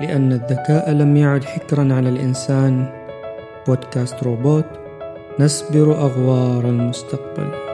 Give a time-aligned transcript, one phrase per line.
[0.00, 2.86] لأن الذكاء لم يعد حكرا على الإنسان.
[3.66, 4.64] بودكاست روبوت
[5.40, 7.65] نسبر أغوار المستقبل.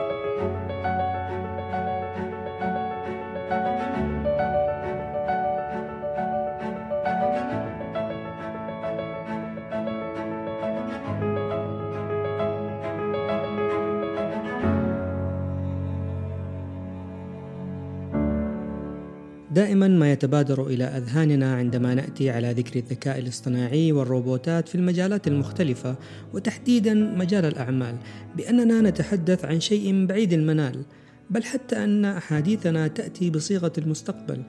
[19.53, 25.95] دائما ما يتبادر إلى أذهاننا عندما نأتي على ذكر الذكاء الاصطناعي والروبوتات في المجالات المختلفة
[26.33, 27.95] وتحديدا مجال الأعمال
[28.37, 30.85] بأننا نتحدث عن شيء بعيد المنال
[31.29, 34.43] بل حتى أن أحاديثنا تأتي بصيغة المستقبل.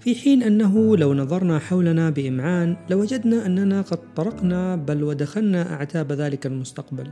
[0.00, 6.46] في حين أنه لو نظرنا حولنا بإمعان لوجدنا أننا قد طرقنا بل ودخلنا أعتاب ذلك
[6.46, 7.10] المستقبل.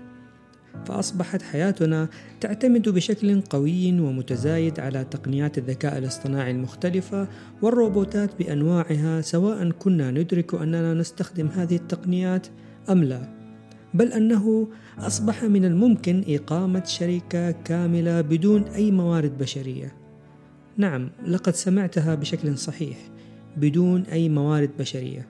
[0.86, 2.08] فأصبحت حياتنا
[2.40, 7.28] تعتمد بشكل قوي ومتزايد على تقنيات الذكاء الاصطناعي المختلفة
[7.62, 12.46] والروبوتات بأنواعها سواء كنا ندرك أننا نستخدم هذه التقنيات
[12.90, 13.36] أم لا.
[13.94, 19.92] بل أنه أصبح من الممكن إقامة شركة كاملة بدون أي موارد بشرية.
[20.76, 22.96] نعم لقد سمعتها بشكل صحيح
[23.56, 25.26] بدون أي موارد بشرية.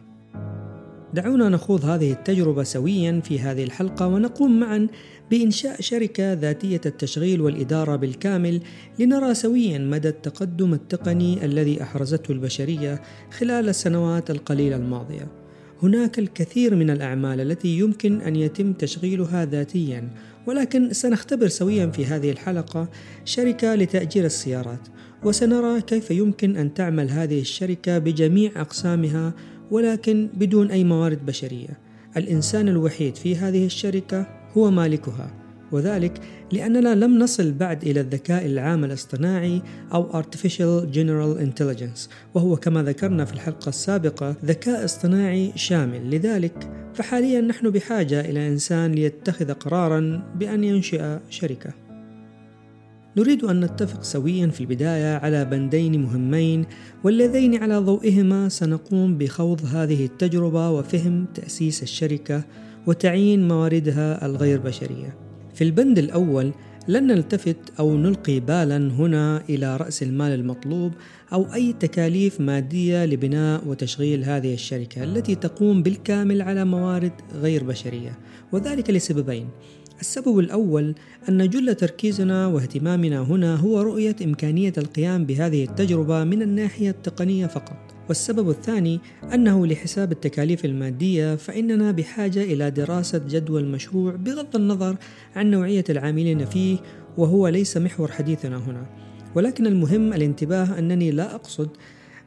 [1.14, 4.86] دعونا نخوض هذه التجربة سويا في هذه الحلقة ونقوم معا
[5.30, 8.60] بإنشاء شركة ذاتية التشغيل والإدارة بالكامل
[8.98, 15.28] لنرى سويا مدى التقدم التقني الذي أحرزته البشرية خلال السنوات القليلة الماضية.
[15.82, 20.10] هناك الكثير من الأعمال التي يمكن أن يتم تشغيلها ذاتيا
[20.46, 22.88] ولكن سنختبر سويا في هذه الحلقة
[23.24, 24.88] شركة لتأجير السيارات
[25.24, 29.34] وسنرى كيف يمكن أن تعمل هذه الشركة بجميع أقسامها
[29.70, 31.78] ولكن بدون أي موارد بشرية.
[32.16, 35.30] الإنسان الوحيد في هذه الشركة هو مالكها
[35.72, 36.20] وذلك
[36.52, 39.62] لأننا لم نصل بعد إلى الذكاء العام الاصطناعي
[39.94, 46.10] أو Artificial General Intelligence وهو كما ذكرنا في الحلقة السابقة ذكاء اصطناعي شامل.
[46.10, 51.70] لذلك فحاليا نحن بحاجة إلى إنسان ليتخذ قرارا بأن ينشئ شركة.
[53.16, 56.66] نريد أن نتفق سويا في البداية على بندين مهمين
[57.04, 62.44] واللذين على ضوئهما سنقوم بخوض هذه التجربة وفهم تأسيس الشركة
[62.86, 65.16] وتعيين مواردها الغير بشرية.
[65.54, 66.52] في البند الأول
[66.88, 70.92] لن نلتفت أو نلقي بالا هنا إلى رأس المال المطلوب
[71.32, 78.18] أو أي تكاليف مادية لبناء وتشغيل هذه الشركة التي تقوم بالكامل على موارد غير بشرية،
[78.52, 79.48] وذلك لسببين.
[80.00, 80.94] السبب الأول
[81.28, 87.85] أن جل تركيزنا واهتمامنا هنا هو رؤية إمكانية القيام بهذه التجربة من الناحية التقنية فقط.
[88.08, 89.00] والسبب الثاني
[89.34, 94.96] أنه لحساب التكاليف المادية فإننا بحاجة إلى دراسة جدوى المشروع بغض النظر
[95.36, 96.78] عن نوعية العاملين فيه
[97.16, 98.86] وهو ليس محور حديثنا هنا.
[99.34, 101.68] ولكن المهم الانتباه أنني لا أقصد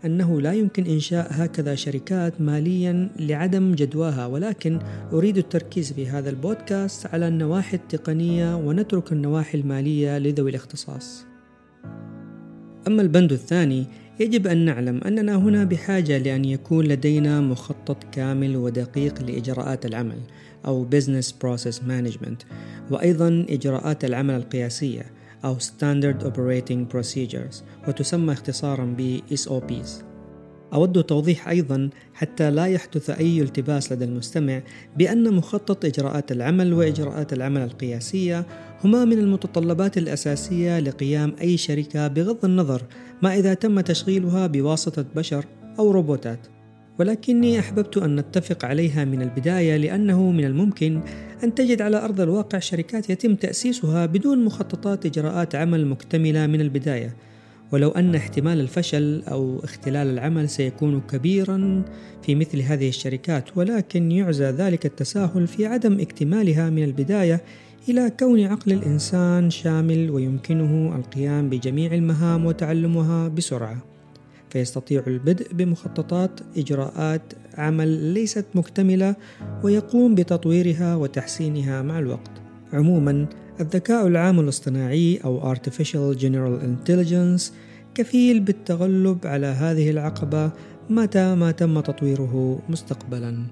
[0.05, 4.79] أنه لا يمكن إنشاء هكذا شركات ماليا لعدم جدواها ولكن
[5.13, 11.25] أريد التركيز في هذا البودكاست على النواحي التقنية ونترك النواحي المالية لذوي الاختصاص.
[12.87, 13.85] أما البند الثاني
[14.19, 20.19] يجب أن نعلم أننا هنا بحاجة لأن يكون لدينا مخطط كامل ودقيق لإجراءات العمل
[20.65, 22.45] أو Business Process Management
[22.91, 25.05] وأيضا إجراءات العمل القياسية
[25.45, 27.55] أو Standard Operating Procedures
[27.87, 30.09] وتسمى اختصارا ب SOPs
[30.73, 34.61] أود توضيح أيضا حتى لا يحدث أي التباس لدى المستمع
[34.97, 38.45] بأن مخطط إجراءات العمل وإجراءات العمل القياسية
[38.83, 42.81] هما من المتطلبات الأساسية لقيام أي شركة بغض النظر
[43.21, 45.45] ما إذا تم تشغيلها بواسطة بشر
[45.79, 46.47] أو روبوتات.
[46.99, 51.01] ولكني أحببت أن نتفق عليها من البداية لأنه من الممكن
[51.43, 57.15] أن تجد على أرض الواقع شركات يتم تأسيسها بدون مخططات إجراءات عمل مكتملة من البداية.
[57.71, 61.83] ولو أن احتمال الفشل أو اختلال العمل سيكون كبيرا
[62.21, 67.41] في مثل هذه الشركات ولكن يعزى ذلك التساهل في عدم اكتمالها من البداية
[67.87, 73.77] إلى كون عقل الإنسان شامل ويمكنه القيام بجميع المهام وتعلمها بسرعة.
[74.49, 77.21] فيستطيع البدء بمخططات إجراءات
[77.57, 79.15] عمل ليست مكتملة
[79.63, 82.31] ويقوم بتطويرها وتحسينها مع الوقت.
[82.73, 83.25] عموما
[83.59, 87.43] الذكاء العام الاصطناعي أو Artificial General Intelligence
[87.95, 90.51] كفيل بالتغلب على هذه العقبة
[90.89, 93.43] متى ما تم تطويره مستقبلا.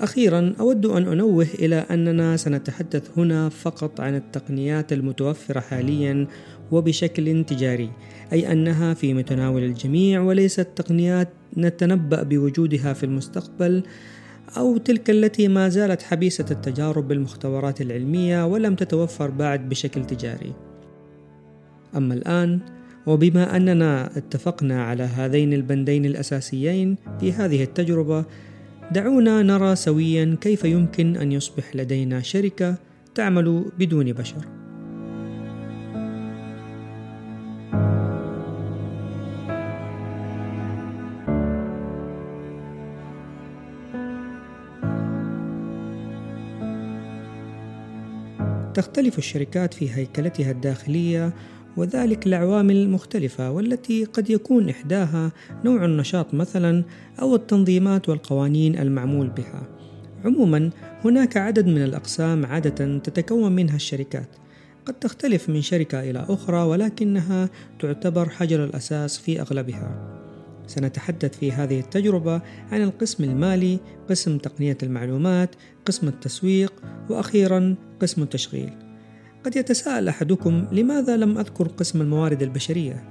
[0.00, 6.26] أخيرا أود أن أنوه إلى أننا سنتحدث هنا فقط عن التقنيات المتوفرة حاليا
[6.72, 7.90] وبشكل تجاري
[8.32, 13.82] أي أنها في متناول الجميع وليست تقنيات نتنبأ بوجودها في المستقبل
[14.56, 20.52] أو تلك التي ما زالت حبيسة التجارب بالمختبرات العلمية ولم تتوفر بعد بشكل تجاري.
[21.96, 22.60] أما الآن
[23.06, 28.24] وبما أننا اتفقنا على هذين البندين الأساسيين في هذه التجربة
[28.92, 32.74] دعونا نرى سويا كيف يمكن أن يصبح لدينا شركة
[33.14, 34.48] تعمل بدون بشر.
[48.74, 51.32] تختلف الشركات في هيكلتها الداخلية
[51.78, 55.32] وذلك لعوامل مختلفة والتي قد يكون إحداها
[55.64, 56.84] نوع النشاط مثلا
[57.20, 59.62] أو التنظيمات والقوانين المعمول بها.
[60.24, 60.70] عموما
[61.04, 64.28] هناك عدد من الأقسام عادة تتكون منها الشركات.
[64.86, 67.48] قد تختلف من شركة إلى أخرى ولكنها
[67.80, 70.18] تعتبر حجر الأساس في أغلبها.
[70.66, 72.42] سنتحدث في هذه التجربة
[72.72, 73.78] عن القسم المالي،
[74.10, 75.50] قسم تقنية المعلومات،
[75.86, 76.72] قسم التسويق،
[77.10, 78.87] وأخيرا قسم التشغيل.
[79.44, 83.04] قد يتساءل أحدكم لماذا لم أذكر قسم الموارد البشرية؟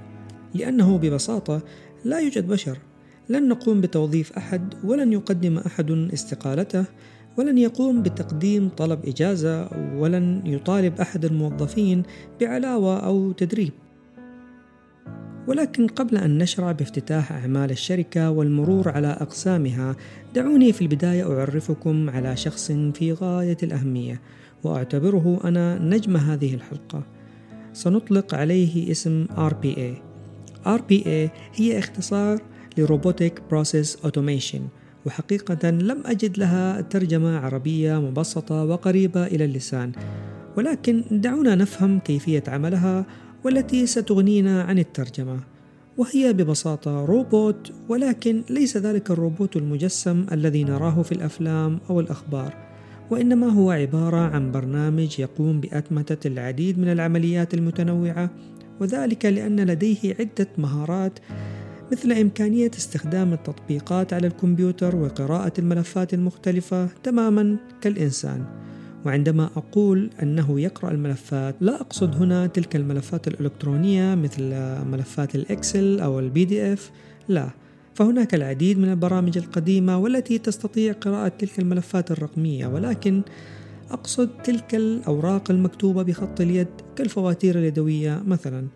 [0.54, 1.62] لأنه ببساطة
[2.04, 2.78] لا يوجد بشر.
[3.28, 6.84] لن نقوم بتوظيف أحد ولن يقدم أحد استقالته
[7.36, 12.02] ولن يقوم بتقديم طلب إجازة ولن يطالب أحد الموظفين
[12.40, 13.72] بعلاوة أو تدريب.
[15.48, 19.96] ولكن قبل أن نشرع بافتتاح أعمال الشركة والمرور على أقسامها
[20.34, 24.20] دعوني في البداية أعرفكم على شخص في غاية الأهمية
[24.64, 27.02] وأعتبره أنا نجم هذه الحلقة.
[27.72, 29.98] سنطلق عليه اسم RPA
[30.66, 32.38] RPA هي اختصار
[32.78, 34.60] ل robotic process automation
[35.06, 39.92] وحقيقة لم أجد لها ترجمة عربية مبسطة وقريبة إلى اللسان.
[40.56, 43.06] ولكن دعونا نفهم كيفية عملها
[43.44, 45.40] والتي ستغنينا عن الترجمة.
[45.98, 52.54] وهي ببساطة روبوت ولكن ليس ذلك الروبوت المجسم الذي نراه في الأفلام أو الأخبار
[53.10, 58.30] وإنما هو عبارة عن برنامج يقوم بأتمتة العديد من العمليات المتنوعة
[58.80, 61.18] وذلك لأن لديه عدة مهارات
[61.92, 68.67] مثل إمكانية استخدام التطبيقات على الكمبيوتر وقراءة الملفات المختلفة تماما كالإنسان.
[69.06, 74.42] وعندما أقول أنه يقرأ الملفات لا أقصد هنا تلك الملفات الإلكترونية مثل
[74.84, 76.90] ملفات ال Excel أو ال PDF
[77.28, 77.50] لا.
[77.94, 83.22] فهناك العديد من البرامج القديمة والتي تستطيع قراءة تلك الملفات الرقمية ولكن
[83.90, 88.66] أقصد تلك الأوراق المكتوبة بخط اليد كالفواتير اليدوية مثلا.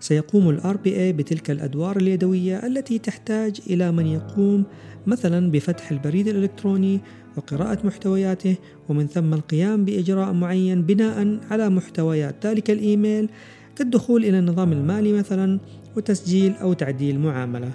[0.00, 4.64] سيقوم ال RPA بتلك الأدوار اليدوية التي تحتاج إلى من يقوم
[5.06, 7.00] مثلا بفتح البريد الإلكتروني
[7.36, 8.56] وقراءة محتوياته
[8.88, 12.46] ومن ثم القيام بإجراء معين بناء على محتويات.
[12.46, 13.28] ذلك الإيميل
[13.76, 15.60] كالدخول إلى النظام المالي مثلا
[15.96, 17.70] وتسجيل أو تعديل معاملة.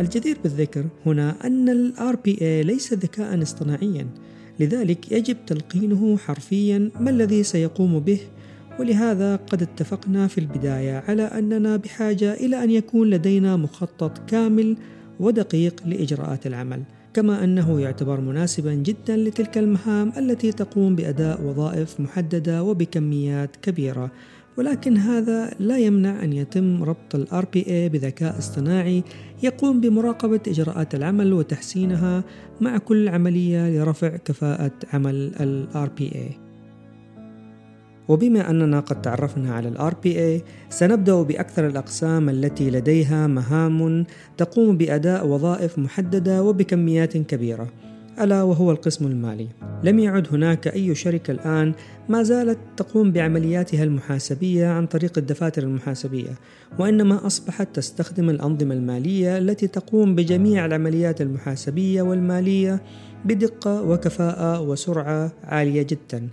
[0.00, 4.06] الجدير بالذكر هنا أن ال RPA ليس ذكاء اصطناعيا
[4.60, 8.20] لذلك يجب تلقينه حرفيا ما الذي سيقوم به.
[8.80, 14.76] ولهذا قد اتفقنا في البداية على أننا بحاجة إلى أن يكون لدينا مخطط كامل
[15.20, 16.82] ودقيق لإجراءات العمل.
[17.14, 24.10] كما أنه يعتبر مناسبا جدا لتلك المهام التي تقوم بأداء وظائف محددة وبكميات كبيرة
[24.58, 29.04] ولكن هذا لا يمنع أن يتم ربط ال RPA بذكاء اصطناعي
[29.42, 32.24] يقوم بمراقبة إجراءات العمل وتحسينها
[32.60, 36.49] مع كل عملية لرفع كفاءة عمل ال RPA.
[38.10, 44.06] وبما أننا قد تعرفنا على ال RPA سنبدأ بأكثر الأقسام التي لديها مهام
[44.36, 47.68] تقوم بأداء وظائف محددة وبكميات كبيرة
[48.20, 49.48] ألا وهو القسم المالي.
[49.84, 51.72] لم يعد هناك أي شركة الآن
[52.08, 56.30] ما زالت تقوم بعملياتها المحاسبية عن طريق الدفاتر المحاسبية،
[56.78, 62.82] وإنما أصبحت تستخدم الأنظمة المالية التي تقوم بجميع العمليات المحاسبية والمالية
[63.24, 66.28] بدقة وكفاءة وسرعة عالية جدا.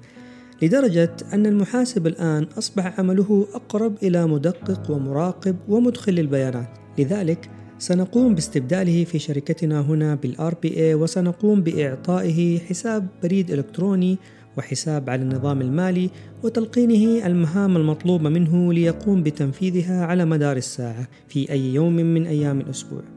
[0.61, 7.49] لدرجة أن المحاسب الآن أصبح عمله أقرب إلى مدقق ومراقب ومدخل للبيانات، لذلك
[7.79, 10.35] سنقوم باستبداله في شركتنا هنا بي
[10.77, 14.17] اي وسنقوم بإعطائه حساب بريد إلكتروني
[14.57, 16.09] وحساب على النظام المالي
[16.43, 23.16] وتلقينه المهام المطلوبة منه ليقوم بتنفيذها على مدار الساعة في أي يوم من أيام الأسبوع.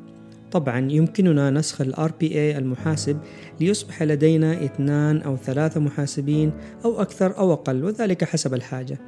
[0.52, 3.18] طبعا يمكننا نسخ ال RPA المحاسب
[3.60, 6.52] ليصبح لدينا اثنان أو ثلاثة محاسبين
[6.84, 8.98] أو أكثر أو أقل وذلك حسب الحاجة.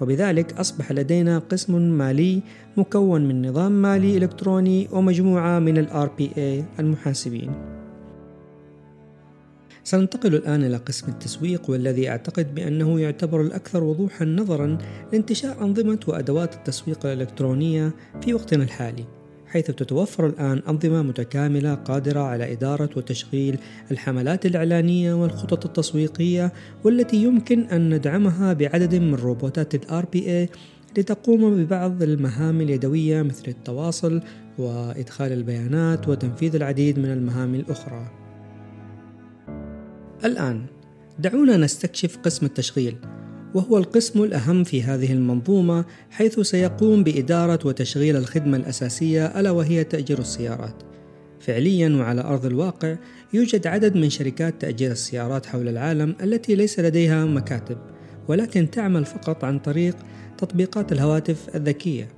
[0.00, 2.42] وبذلك أصبح لدينا قسم مالي
[2.76, 7.52] مكون من نظام مالي إلكتروني ومجموعة من ال RPA المحاسبين.
[9.84, 14.78] سننتقل الآن إلى قسم التسويق والذي أعتقد بأنه يعتبر الأكثر وضوحا نظرا
[15.12, 19.17] لانتشار أنظمة وأدوات التسويق الإلكترونية في وقتنا الحالي.
[19.48, 23.58] حيث تتوفر الآن أنظمة متكاملة قادرة على إدارة وتشغيل
[23.90, 26.52] الحملات الإعلانية والخطط التسويقية
[26.84, 30.56] والتي يمكن أن ندعمها بعدد من روبوتات ال RPA
[30.98, 34.20] لتقوم ببعض المهام اليدوية مثل التواصل
[34.58, 38.10] وإدخال البيانات وتنفيذ العديد من المهام الأخرى.
[40.24, 40.66] الآن
[41.18, 42.96] دعونا نستكشف قسم التشغيل
[43.54, 50.18] وهو القسم الأهم في هذه المنظومة حيث سيقوم بإدارة وتشغيل الخدمة الأساسية ألا وهي تأجير
[50.18, 50.82] السيارات.
[51.40, 52.96] فعليا وعلى أرض الواقع
[53.32, 57.78] يوجد عدد من شركات تأجير السيارات حول العالم التي ليس لديها مكاتب
[58.28, 59.96] ولكن تعمل فقط عن طريق
[60.38, 62.08] تطبيقات الهواتف الذكية.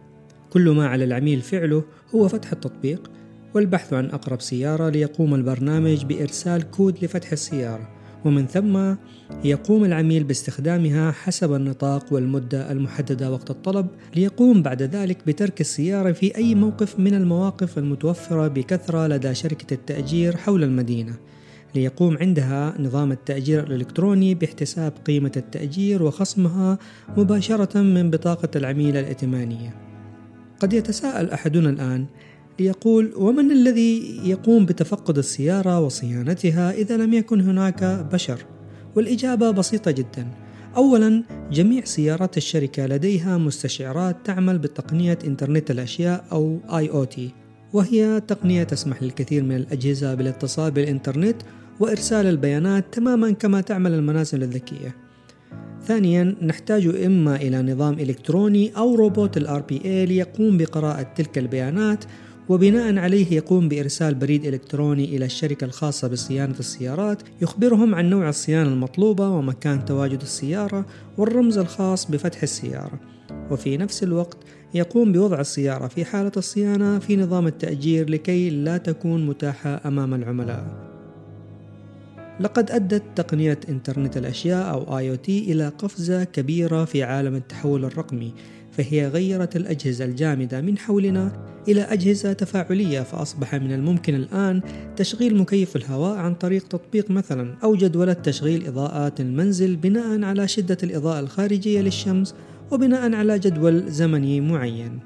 [0.51, 1.85] كل ما على العميل فعله
[2.15, 3.11] هو فتح التطبيق
[3.55, 8.95] والبحث عن أقرب سيارة ليقوم البرنامج بإرسال كود لفتح السيارة ومن ثم
[9.45, 13.87] يقوم العميل باستخدامها حسب النطاق والمدة المحددة وقت الطلب
[14.17, 20.37] ليقوم بعد ذلك بترك السيارة في أي موقف من المواقف المتوفرة بكثرة لدى شركة التأجير
[20.37, 21.15] حول المدينة
[21.75, 26.79] ليقوم عندها نظام التأجير الإلكتروني باحتساب قيمة التأجير وخصمها
[27.17, 29.75] مباشرة من بطاقة العميل الائتمانية.
[30.61, 32.07] قد يتساءل أحدنا الآن
[32.61, 38.45] يقول ومن الذي يقوم بتفقد السيارة وصيانتها إذا لم يكن هناك بشر؟
[38.97, 40.27] والإجابة بسيطة جدا
[40.77, 47.21] أولا جميع سيارات الشركة لديها مستشعرات تعمل بتقنية إنترنت الأشياء أو IoT
[47.73, 51.37] وهي تقنية تسمح للكثير من الأجهزة بالاتصال بالإنترنت
[51.81, 54.95] وإرسال البيانات تماما كما تعمل المنازل الذكية
[55.87, 62.05] ثانيا نحتاج إما إلى نظام إلكتروني أو روبوت ال RPA ليقوم بقراءة تلك البيانات
[62.51, 68.69] وبناء عليه يقوم بإرسال بريد إلكتروني إلى الشركة الخاصة بصيانة السيارات يخبرهم عن نوع الصيانة
[68.69, 70.87] المطلوبة ومكان تواجد السيارة
[71.19, 73.01] والرمز الخاص بفتح السيارة.
[73.51, 74.39] وفي نفس الوقت
[74.75, 80.91] يقوم بوضع السيارة في حالة الصيانة في نظام التأجير لكي لا تكون متاحة أمام العملاء.
[82.41, 88.33] لقد أدت تقنية إنترنت الأشياء أو IoT إلى قفزة كبيرة في عالم التحول الرقمي
[88.73, 91.33] فهي غيرت الأجهزة الجامدة من حولنا
[91.69, 94.61] إلى أجهزة تفاعلية فأصبح من الممكن الآن
[94.97, 100.79] تشغيل مكيف الهواء عن طريق تطبيق مثلا أو جدولة تشغيل إضاءات المنزل بناء على شدة
[100.83, 102.35] الإضاءة الخارجية للشمس
[102.71, 104.99] وبناء على جدول زمني معين.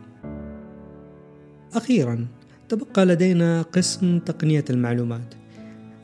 [1.74, 2.26] أخيرا
[2.68, 5.34] تبقى لدينا قسم تقنية المعلومات.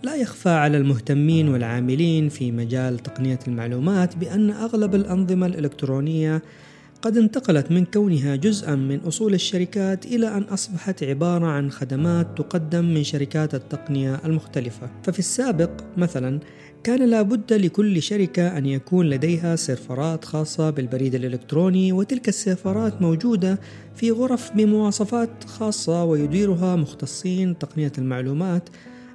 [0.02, 6.43] لا يخفى على المهتمين والعاملين في مجال تقنية المعلومات بأن أغلب الأنظمة الإلكترونية
[7.02, 12.85] قد انتقلت من كونها جزءا من أصول الشركات إلى أن أصبحت عبارة عن خدمات تقدم
[12.85, 14.90] من شركات التقنية المختلفة.
[15.02, 16.40] ففي السابق مثلا
[16.85, 23.61] كان لابد لكل شركة أن يكون لديها سيرفرات خاصة بالبريد الإلكتروني وتلك السيرفرات موجودة
[23.95, 28.69] في غرف بمواصفات خاصة ويديرها مختصين تقنية المعلومات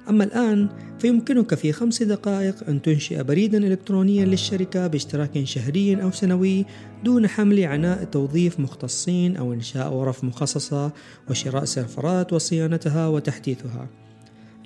[0.08, 6.66] أما الآن فيمكنك في خمس دقائق أن تنشئ بريدا إلكترونيا للشركة باشتراك شهري أو سنوي
[7.04, 10.92] دون حمل عناء توظيف مختصين أو إنشاء غرف مخصصة
[11.30, 13.88] وشراء سيرفرات وصيانتها وتحديثها.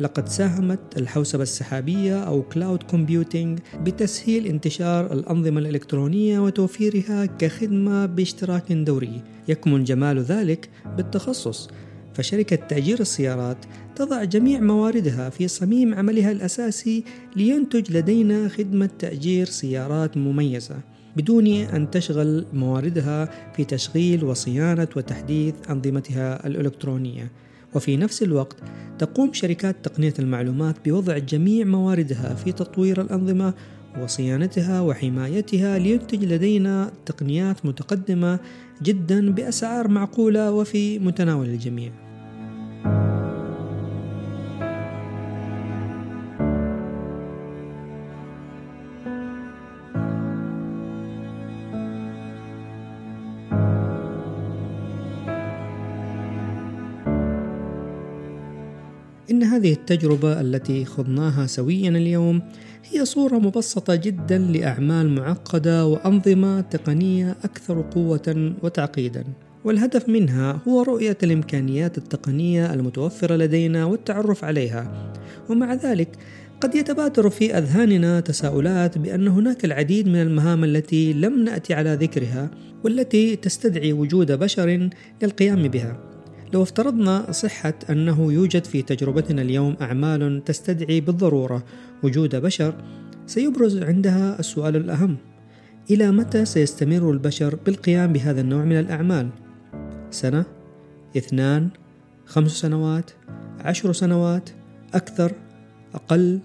[0.01, 9.23] لقد ساهمت الحوسبة السحابية أو cloud computing بتسهيل انتشار الأنظمة الإلكترونية وتوفيرها كخدمة باشتراك دوري
[9.49, 11.69] يكمن جمال ذلك بالتخصص
[12.21, 13.57] فشركة تأجير السيارات
[13.97, 17.05] تضع جميع مواردها في صميم عملها الأساسي
[17.37, 20.77] لينتج لدينا خدمة تأجير سيارات مميزة
[21.17, 27.31] بدون أن تشغل مواردها في تشغيل وصيانة وتحديث أنظمتها الإلكترونية
[27.75, 28.57] وفي نفس الوقت
[28.99, 33.55] تقوم شركات تقنية المعلومات بوضع جميع مواردها في تطوير الأنظمة
[34.03, 38.39] وصيانتها وحمايتها لينتج لدينا تقنيات متقدمة
[38.83, 42.10] جدا بأسعار معقولة وفي متناول الجميع.
[59.31, 62.43] إن هذه التجربة التي خضناها سويا اليوم
[62.85, 69.25] هي صورة مبسطة جدا لأعمال معقدة وأنظمة تقنية أكثر قوة وتعقيدا.
[69.65, 75.13] والهدف منها هو رؤية الإمكانيات التقنية المتوفرة لدينا والتعرف عليها.
[75.49, 76.09] ومع ذلك
[76.61, 82.51] قد يتبادر في أذهاننا تساؤلات بأن هناك العديد من المهام التي لم نأتي على ذكرها
[82.85, 84.91] والتي تستدعي وجود بشر
[85.23, 86.10] للقيام بها.
[86.53, 91.65] لو افترضنا صحة أنه يوجد في تجربتنا اليوم أعمال تستدعي بالضرورة
[92.03, 92.75] وجود بشر
[93.27, 95.17] سيبرز عندها السؤال الأهم
[95.91, 99.29] إلى متى سيستمر البشر بالقيام بهذا النوع من الأعمال؟
[100.11, 100.45] سنة؟
[101.17, 101.69] اثنان؟
[102.27, 103.11] خمس سنوات؟
[103.61, 104.51] عشر سنوات؟
[104.95, 105.33] أكثر؟
[105.95, 106.41] أقل؟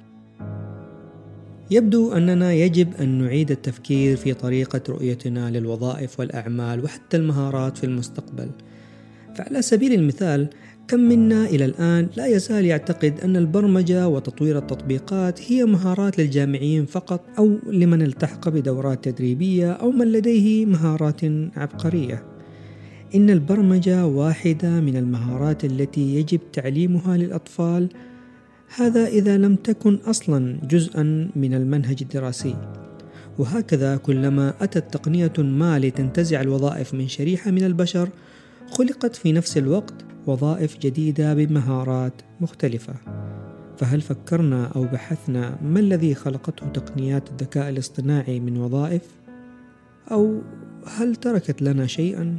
[1.72, 8.50] يبدو أننا يجب أن نعيد التفكير في طريقة رؤيتنا للوظائف والأعمال وحتى المهارات في المستقبل.
[9.36, 10.48] فعلى سبيل المثال،
[10.88, 17.22] كم منا إلى الآن لا يزال يعتقد أن البرمجة وتطوير التطبيقات هي مهارات للجامعيين فقط
[17.38, 21.22] أو لمن التحق بدورات تدريبية أو من لديه مهارات
[21.56, 22.24] عبقرية.
[23.16, 27.90] إن البرمجة واحدة من المهارات التي يجب تعليمها للأطفال
[28.76, 32.56] هذا إذا لم تكن أصلا جزءا من المنهج الدراسي
[33.38, 38.10] وهكذا كلما أتت تقنية ما لتنتزع الوظائف من شريحة من البشر
[38.72, 42.94] خلقت في نفس الوقت وظائف جديدة بمهارات مختلفة
[43.78, 49.02] فهل فكرنا أو بحثنا ما الذي خلقته تقنيات الذكاء الاصطناعي من وظائف؟
[50.12, 50.42] أو
[50.88, 52.38] هل تركت لنا شيئا؟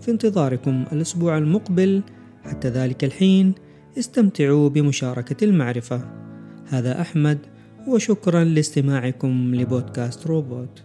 [0.00, 2.02] في انتظاركم الأسبوع المقبل
[2.44, 3.54] حتى ذلك الحين
[3.98, 6.10] استمتعوا بمشاركة المعرفة
[6.68, 7.38] هذا أحمد
[7.88, 10.82] وشكرا لاستماعكم لبودكاست روبوت